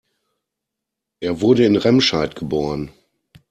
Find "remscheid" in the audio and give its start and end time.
1.75-2.35